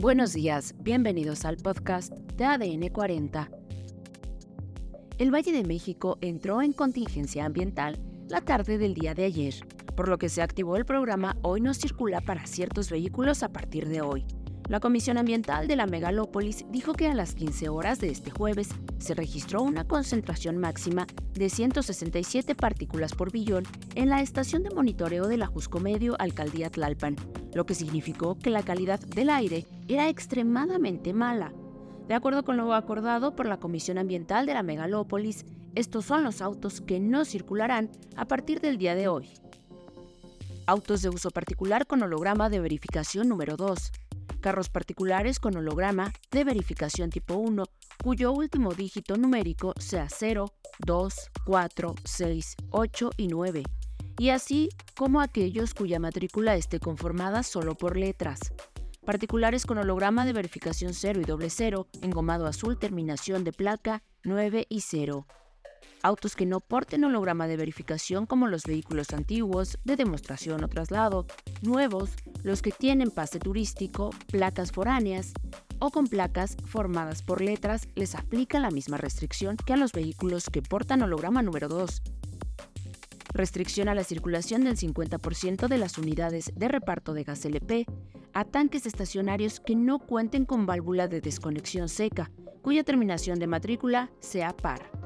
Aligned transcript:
Buenos 0.00 0.32
días, 0.32 0.76
bienvenidos 0.78 1.44
al 1.44 1.56
podcast 1.56 2.12
de 2.12 2.44
ADN 2.44 2.88
40. 2.90 3.50
El 5.18 5.34
Valle 5.34 5.50
de 5.50 5.64
México 5.64 6.18
entró 6.20 6.62
en 6.62 6.72
contingencia 6.72 7.44
ambiental 7.44 7.98
la 8.28 8.40
tarde 8.40 8.78
del 8.78 8.94
día 8.94 9.14
de 9.14 9.24
ayer, 9.24 9.54
por 9.96 10.06
lo 10.06 10.16
que 10.16 10.28
se 10.28 10.40
activó 10.40 10.76
el 10.76 10.84
programa 10.84 11.36
Hoy 11.42 11.60
no 11.60 11.74
circula 11.74 12.20
para 12.20 12.46
ciertos 12.46 12.92
vehículos 12.92 13.42
a 13.42 13.48
partir 13.48 13.88
de 13.88 14.00
hoy. 14.00 14.24
La 14.68 14.80
Comisión 14.80 15.16
Ambiental 15.16 15.66
de 15.66 15.76
la 15.76 15.86
Megalópolis 15.86 16.66
dijo 16.70 16.92
que 16.92 17.08
a 17.08 17.14
las 17.14 17.34
15 17.34 17.70
horas 17.70 18.00
de 18.00 18.10
este 18.10 18.30
jueves 18.30 18.68
se 18.98 19.14
registró 19.14 19.62
una 19.62 19.84
concentración 19.84 20.58
máxima 20.58 21.06
de 21.32 21.48
167 21.48 22.54
partículas 22.54 23.14
por 23.14 23.32
billón 23.32 23.64
en 23.94 24.10
la 24.10 24.20
estación 24.20 24.62
de 24.62 24.70
monitoreo 24.70 25.26
de 25.26 25.38
la 25.38 25.46
Jusco 25.46 25.80
Medio 25.80 26.16
Alcaldía 26.20 26.68
Tlalpan, 26.68 27.16
lo 27.54 27.64
que 27.64 27.74
significó 27.74 28.38
que 28.38 28.50
la 28.50 28.62
calidad 28.62 29.00
del 29.00 29.30
aire 29.30 29.64
era 29.88 30.10
extremadamente 30.10 31.14
mala. 31.14 31.54
De 32.06 32.12
acuerdo 32.14 32.44
con 32.44 32.58
lo 32.58 32.74
acordado 32.74 33.34
por 33.34 33.46
la 33.46 33.58
Comisión 33.58 33.96
Ambiental 33.96 34.44
de 34.44 34.52
la 34.52 34.62
Megalópolis, 34.62 35.46
estos 35.76 36.04
son 36.04 36.24
los 36.24 36.42
autos 36.42 36.82
que 36.82 37.00
no 37.00 37.24
circularán 37.24 37.90
a 38.16 38.26
partir 38.26 38.60
del 38.60 38.76
día 38.76 38.94
de 38.94 39.08
hoy. 39.08 39.30
Autos 40.66 41.00
de 41.00 41.08
uso 41.08 41.30
particular 41.30 41.86
con 41.86 42.02
holograma 42.02 42.50
de 42.50 42.60
verificación 42.60 43.30
número 43.30 43.56
2. 43.56 43.92
Carros 44.40 44.68
particulares 44.68 45.40
con 45.40 45.56
holograma 45.56 46.12
de 46.30 46.44
verificación 46.44 47.10
tipo 47.10 47.34
1, 47.34 47.64
cuyo 48.02 48.32
último 48.32 48.72
dígito 48.74 49.16
numérico 49.16 49.74
sea 49.78 50.08
0, 50.08 50.52
2, 50.86 51.14
4, 51.44 51.94
6, 52.04 52.56
8 52.70 53.10
y 53.16 53.28
9 53.28 53.62
y 54.18 54.30
así 54.30 54.68
como 54.96 55.20
aquellos 55.20 55.74
cuya 55.74 56.00
matrícula 56.00 56.56
esté 56.56 56.80
conformada 56.80 57.42
solo 57.42 57.76
por 57.76 57.96
letras. 57.96 58.52
Particulares 59.06 59.64
con 59.64 59.78
holograma 59.78 60.26
de 60.26 60.34
verificación 60.34 60.92
0 60.92 61.20
y 61.22 61.24
doble 61.24 61.48
0, 61.48 61.86
engomado 62.02 62.46
azul, 62.46 62.78
terminación 62.78 63.44
de 63.44 63.52
placa 63.52 64.02
9 64.24 64.66
y 64.68 64.80
0. 64.80 65.26
Autos 66.02 66.36
que 66.36 66.46
no 66.46 66.60
porten 66.60 67.04
holograma 67.04 67.48
de 67.48 67.56
verificación 67.56 68.26
como 68.26 68.46
los 68.46 68.62
vehículos 68.62 69.12
antiguos, 69.12 69.78
de 69.84 69.96
demostración 69.96 70.62
o 70.62 70.68
traslado, 70.68 71.26
nuevos, 71.62 72.10
los 72.42 72.62
que 72.62 72.70
tienen 72.70 73.10
pase 73.10 73.40
turístico, 73.40 74.10
placas 74.30 74.70
foráneas 74.70 75.32
o 75.80 75.90
con 75.90 76.06
placas 76.06 76.56
formadas 76.64 77.22
por 77.22 77.40
letras, 77.40 77.88
les 77.94 78.14
aplica 78.14 78.60
la 78.60 78.70
misma 78.70 78.96
restricción 78.96 79.56
que 79.56 79.72
a 79.72 79.76
los 79.76 79.92
vehículos 79.92 80.50
que 80.50 80.62
portan 80.62 81.02
holograma 81.02 81.42
número 81.42 81.68
2, 81.68 82.02
restricción 83.32 83.88
a 83.88 83.94
la 83.94 84.04
circulación 84.04 84.64
del 84.64 84.76
50% 84.76 85.68
de 85.68 85.78
las 85.78 85.98
unidades 85.98 86.52
de 86.54 86.68
reparto 86.68 87.12
de 87.12 87.24
gas 87.24 87.44
LP 87.44 87.86
a 88.34 88.44
tanques 88.44 88.86
estacionarios 88.86 89.60
que 89.60 89.74
no 89.74 89.98
cuenten 89.98 90.44
con 90.44 90.66
válvula 90.66 91.08
de 91.08 91.20
desconexión 91.20 91.88
seca, 91.88 92.30
cuya 92.62 92.84
terminación 92.84 93.38
de 93.38 93.46
matrícula 93.46 94.10
sea 94.20 94.56
par. 94.56 94.97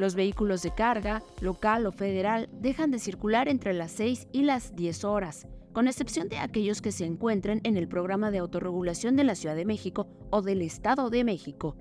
Los 0.00 0.14
vehículos 0.14 0.62
de 0.62 0.70
carga, 0.70 1.22
local 1.42 1.84
o 1.84 1.92
federal, 1.92 2.48
dejan 2.52 2.90
de 2.90 2.98
circular 2.98 3.48
entre 3.48 3.74
las 3.74 3.92
6 3.92 4.28
y 4.32 4.44
las 4.44 4.74
10 4.74 5.04
horas, 5.04 5.46
con 5.74 5.88
excepción 5.88 6.30
de 6.30 6.38
aquellos 6.38 6.80
que 6.80 6.90
se 6.90 7.04
encuentren 7.04 7.60
en 7.64 7.76
el 7.76 7.86
programa 7.86 8.30
de 8.30 8.38
autorregulación 8.38 9.14
de 9.14 9.24
la 9.24 9.34
Ciudad 9.34 9.54
de 9.54 9.66
México 9.66 10.08
o 10.30 10.40
del 10.40 10.62
Estado 10.62 11.10
de 11.10 11.22
México. 11.22 11.76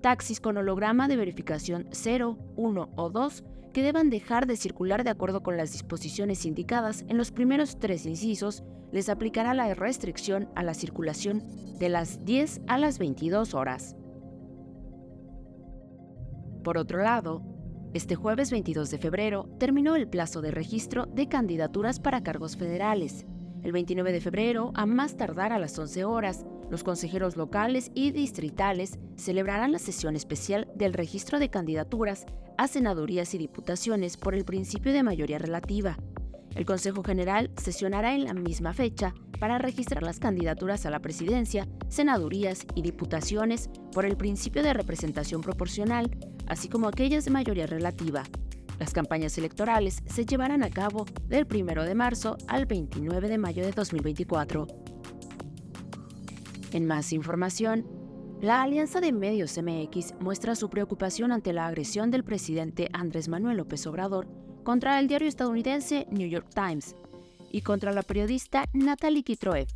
Taxis 0.00 0.40
con 0.40 0.56
holograma 0.56 1.06
de 1.06 1.18
verificación 1.18 1.86
0, 1.90 2.38
1 2.56 2.92
o 2.96 3.10
2 3.10 3.44
que 3.74 3.82
deban 3.82 4.08
dejar 4.08 4.46
de 4.46 4.56
circular 4.56 5.04
de 5.04 5.10
acuerdo 5.10 5.42
con 5.42 5.58
las 5.58 5.70
disposiciones 5.72 6.46
indicadas 6.46 7.04
en 7.08 7.18
los 7.18 7.30
primeros 7.30 7.78
tres 7.78 8.06
incisos, 8.06 8.64
les 8.90 9.10
aplicará 9.10 9.52
la 9.52 9.74
restricción 9.74 10.48
a 10.54 10.62
la 10.62 10.72
circulación 10.72 11.44
de 11.78 11.90
las 11.90 12.24
10 12.24 12.62
a 12.68 12.78
las 12.78 12.98
22 12.98 13.52
horas. 13.52 13.96
Por 16.62 16.76
otro 16.76 17.02
lado, 17.02 17.42
este 17.92 18.14
jueves 18.14 18.52
22 18.52 18.88
de 18.90 18.98
febrero 18.98 19.48
terminó 19.58 19.96
el 19.96 20.06
plazo 20.06 20.40
de 20.40 20.52
registro 20.52 21.06
de 21.06 21.28
candidaturas 21.28 21.98
para 21.98 22.22
cargos 22.22 22.56
federales. 22.56 23.26
El 23.64 23.72
29 23.72 24.12
de 24.12 24.20
febrero, 24.20 24.70
a 24.76 24.86
más 24.86 25.16
tardar 25.16 25.52
a 25.52 25.58
las 25.58 25.76
11 25.76 26.04
horas, 26.04 26.46
los 26.70 26.84
consejeros 26.84 27.36
locales 27.36 27.90
y 27.92 28.12
distritales 28.12 29.00
celebrarán 29.16 29.72
la 29.72 29.80
sesión 29.80 30.14
especial 30.14 30.68
del 30.76 30.92
registro 30.92 31.40
de 31.40 31.50
candidaturas 31.50 32.26
a 32.58 32.68
senadurías 32.68 33.34
y 33.34 33.38
diputaciones 33.38 34.16
por 34.16 34.36
el 34.36 34.44
principio 34.44 34.92
de 34.92 35.02
mayoría 35.02 35.38
relativa. 35.38 35.98
El 36.54 36.66
Consejo 36.66 37.02
General 37.02 37.50
sesionará 37.56 38.14
en 38.14 38.24
la 38.24 38.34
misma 38.34 38.72
fecha 38.72 39.14
para 39.40 39.58
registrar 39.58 40.04
las 40.04 40.20
candidaturas 40.20 40.86
a 40.86 40.90
la 40.90 41.00
presidencia, 41.00 41.66
senadurías 41.88 42.66
y 42.76 42.82
diputaciones 42.82 43.68
por 43.92 44.04
el 44.04 44.16
principio 44.16 44.62
de 44.62 44.74
representación 44.74 45.40
proporcional, 45.40 46.10
así 46.50 46.68
como 46.68 46.88
aquellas 46.88 47.24
de 47.24 47.30
mayoría 47.30 47.66
relativa. 47.66 48.24
Las 48.78 48.92
campañas 48.92 49.38
electorales 49.38 50.02
se 50.06 50.26
llevarán 50.26 50.62
a 50.64 50.70
cabo 50.70 51.06
del 51.28 51.46
1 51.48 51.84
de 51.84 51.94
marzo 51.94 52.36
al 52.48 52.66
29 52.66 53.28
de 53.28 53.38
mayo 53.38 53.64
de 53.64 53.70
2024. 53.70 54.66
En 56.72 56.86
más 56.86 57.12
información, 57.12 57.86
la 58.40 58.62
Alianza 58.62 59.00
de 59.00 59.12
Medios 59.12 59.58
MX 59.58 60.14
muestra 60.20 60.56
su 60.56 60.70
preocupación 60.70 61.30
ante 61.30 61.52
la 61.52 61.66
agresión 61.66 62.10
del 62.10 62.24
presidente 62.24 62.88
Andrés 62.92 63.28
Manuel 63.28 63.58
López 63.58 63.86
Obrador 63.86 64.26
contra 64.64 64.98
el 64.98 65.06
diario 65.06 65.28
estadounidense 65.28 66.06
New 66.10 66.28
York 66.28 66.48
Times 66.52 66.96
y 67.52 67.60
contra 67.60 67.92
la 67.92 68.02
periodista 68.02 68.64
Natalie 68.72 69.22
Kitroev 69.22 69.68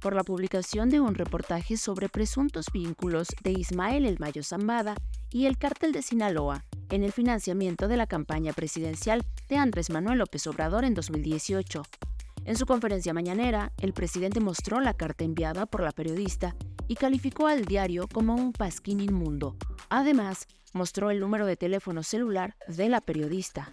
por 0.00 0.14
la 0.14 0.22
publicación 0.22 0.90
de 0.90 1.00
un 1.00 1.14
reportaje 1.14 1.76
sobre 1.76 2.08
presuntos 2.08 2.66
vínculos 2.72 3.28
de 3.42 3.52
Ismael 3.52 4.06
El 4.06 4.18
Mayo 4.18 4.42
Zambada 4.42 4.94
y 5.32 5.46
el 5.46 5.58
cártel 5.58 5.92
de 5.92 6.02
Sinaloa 6.02 6.64
en 6.90 7.04
el 7.04 7.12
financiamiento 7.12 7.88
de 7.88 7.96
la 7.96 8.06
campaña 8.06 8.52
presidencial 8.52 9.24
de 9.48 9.56
Andrés 9.56 9.90
Manuel 9.90 10.18
López 10.18 10.46
Obrador 10.46 10.84
en 10.84 10.94
2018. 10.94 11.82
En 12.44 12.56
su 12.56 12.66
conferencia 12.66 13.14
mañanera, 13.14 13.72
el 13.78 13.92
presidente 13.92 14.40
mostró 14.40 14.80
la 14.80 14.94
carta 14.94 15.24
enviada 15.24 15.66
por 15.66 15.82
la 15.82 15.92
periodista 15.92 16.56
y 16.88 16.96
calificó 16.96 17.46
al 17.46 17.64
diario 17.64 18.08
como 18.08 18.34
un 18.34 18.52
pasquín 18.52 19.00
inmundo. 19.00 19.56
Además, 19.88 20.46
mostró 20.72 21.10
el 21.10 21.20
número 21.20 21.46
de 21.46 21.56
teléfono 21.56 22.02
celular 22.02 22.56
de 22.66 22.88
la 22.88 23.00
periodista. 23.00 23.72